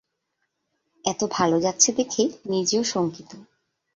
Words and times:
এত 1.05 1.21
ভালো 1.31 1.57
যাচ্ছে 1.59 1.89
দেখে 1.91 2.23
নিজেও 2.45 2.83
শঙ্কিত। 2.83 3.31